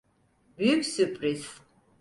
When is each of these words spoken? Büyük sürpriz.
Büyük 0.57 0.85
sürpriz. 0.85 1.61